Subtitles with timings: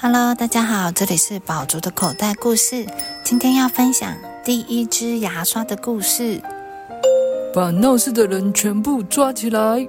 [0.00, 2.86] Hello，大家好，这里是宝竹的口袋故事。
[3.24, 6.40] 今天要分享第一支牙刷的故事。
[7.52, 9.88] 把闹事的人全部抓起来！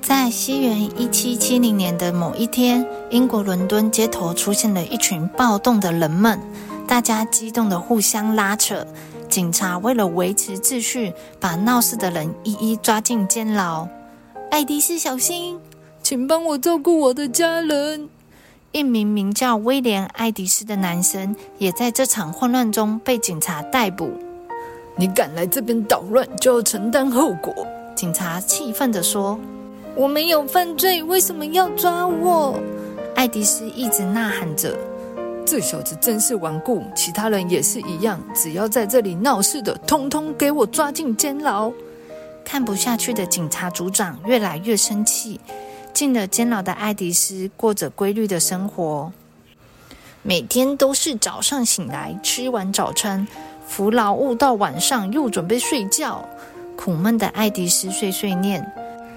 [0.00, 6.38] 在西元一七七零年的某一天，英国伦敦街头出现了一群暴动的人们，
[6.86, 8.86] 大家激动的互相拉扯。
[9.28, 13.88] 警察为了维持秩序，把闹事的人一一抓进监牢。
[14.52, 15.58] 爱迪斯，小心，
[16.00, 18.08] 请帮我照顾我的家人。
[18.72, 24.12] 一名名叫威廉·爱迪斯的男生也在这场混乱中被警察逮捕。
[24.94, 27.54] 你敢来这边捣乱，就要承担后果。
[27.96, 29.40] 警察气愤地说
[29.96, 32.60] ：“我没有犯罪，为什么要抓我？”
[33.16, 34.76] 爱迪斯一直呐喊着
[35.46, 38.20] ：“这小子真是顽固，其他人也是一样。
[38.34, 41.72] 只要在这里闹事的，通通给我抓进监牢！”
[42.44, 45.40] 看不下去的警察组长越来越生气。
[45.98, 49.10] 进了监牢的爱迪斯过着规律的生活，
[50.22, 53.26] 每天都是早上醒来吃完早餐，
[53.66, 56.24] 服劳务到晚上又准备睡觉。
[56.76, 58.64] 苦闷的爱迪斯碎碎念：“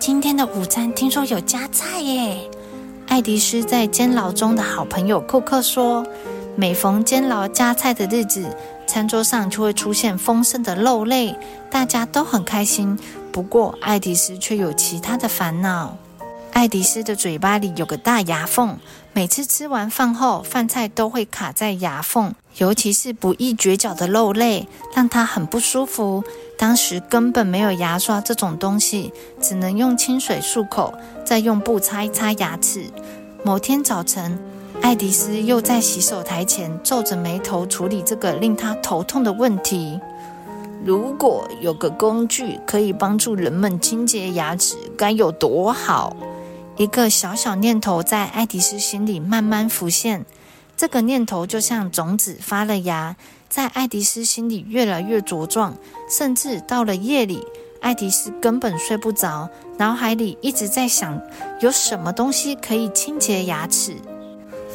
[0.02, 2.50] 今天的午餐听说有加菜耶。”
[3.06, 6.04] 爱迪斯在监牢中的好朋友库克说
[6.58, 11.36] ：“每逢监牢加菜的日子，餐桌上就会出现丰盛的肉类，
[11.70, 12.98] 大家都很开心。
[13.32, 15.96] 不过爱迪斯却有其他的烦恼。”
[16.62, 18.78] 爱迪斯的嘴巴里有个大牙缝，
[19.14, 26.24] 每次吃完饭后，饭菜都会卡在牙缝，尤其是不易咀嚼的肉类，让他很不舒服。
[26.60, 30.94] 当时根本没有牙刷这种东西，只能用清水漱口，
[31.26, 32.86] 再用布擦一擦牙齿。
[33.44, 34.38] 某天早晨，
[34.84, 40.00] 爱迪斯又在洗手台前皱着眉头处理这个令他头痛的问题。
[40.86, 46.16] 如果有个工具可以帮助人们清洁牙齿，该有多好！
[46.82, 50.26] 一个小小念头在爱迪斯心里慢慢浮现，
[50.76, 53.16] 这个念头就像种子发了芽，
[53.48, 55.76] 在爱迪斯心里越来越茁壮，
[56.10, 57.46] 甚至到了夜里，
[57.82, 59.48] 爱迪斯根本睡不着，
[59.78, 61.22] 脑海里一直在想
[61.60, 63.96] 有什么东西可以清洁牙齿。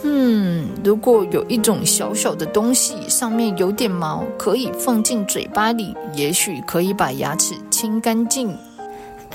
[0.04, 8.56] 嗯，如果有一种小小的东西，上面有点毛，可以放进嘴巴里，也许可以把牙齿清干净。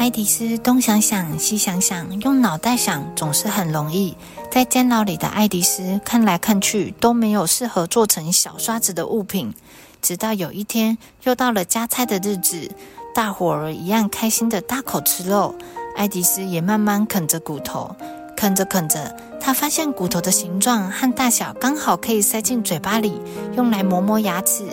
[0.01, 4.17] 爱迪斯东想想西想想，用脑袋想总是很容易。
[4.49, 9.53] 在监牢里的爱迪斯看来看去都没有适合做成小刷子的物品。
[10.01, 12.71] 直到有一天，又到了加菜的日子，
[13.13, 15.53] 大伙儿一样开心的大口吃肉。
[15.95, 17.95] 爱迪斯也慢慢啃着骨头，
[18.35, 23.21] 啃着啃着，他发现骨头的形状和大小刚好可以塞进嘴巴里，
[23.55, 24.65] 用来磨磨牙齿。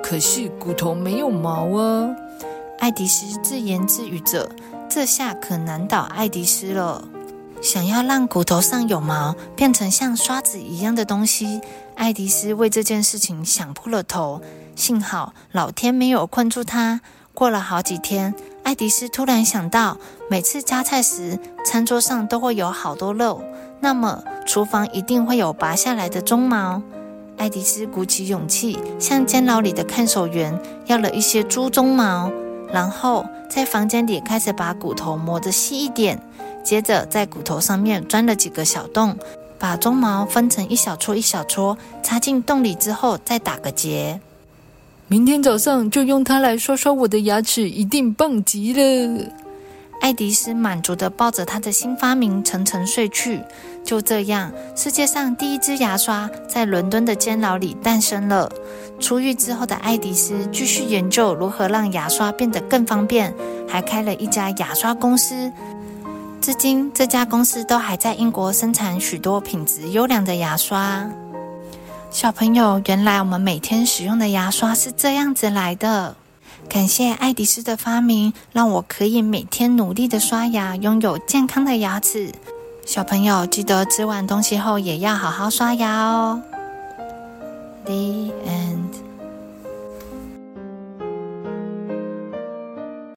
[0.00, 2.08] 可是骨头没有毛啊！
[2.80, 4.50] 爱迪斯自言自语着
[4.88, 7.04] ：“这下可难倒爱迪斯了。
[7.60, 11.60] 想要让骨头上有毛变成像刷子一样的东西，
[11.94, 14.40] 爱迪斯为这件事情想破了头。
[14.74, 17.02] 幸好老天没有困住他。
[17.34, 19.98] 过了好几天，爱迪斯突然想到，
[20.30, 23.42] 每次夹菜时，餐桌上都会有好多肉，
[23.80, 26.82] 那么厨房一定会有拔下来的鬃毛。
[27.36, 32.32] 爱迪斯鼓起勇气，向监牢里的看守员要了一些猪鬃毛。
[32.72, 36.20] 然后在房间里开始把骨头磨得细一点，
[36.62, 39.16] 接着在骨头上面钻了几个小洞，
[39.58, 44.20] 把鬃毛分成一小撮一小撮，插进洞里之后再打个结。
[45.08, 49.26] 明天早上就用它来刷刷我的牙齿，一定棒极了。
[50.00, 53.42] 爱迪斯满足地抱着他的新发明沉沉睡去。
[53.84, 58.50] 就这样，世界上第一支牙刷在伦敦的监牢里诞生了。
[58.98, 63.32] 出狱之后的爱迪斯继续研究如何让牙刷变得更方便，
[63.68, 65.50] 还开了一家牙刷公司。
[66.40, 71.08] 至今，这家公司都还在英国生产许多品质优良的牙刷。
[72.10, 76.16] 小朋友，原来我们每天使用的牙刷是这样子来的。
[76.68, 82.32] 感谢爱迪斯的发明，让我可以每天努力的刷牙，拥有健康的牙齿。
[82.86, 86.40] 小朋友，记得吃完东西后也要好好刷牙哦。
[87.84, 89.09] The end.